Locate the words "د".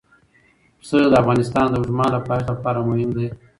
1.11-1.13, 1.69-1.73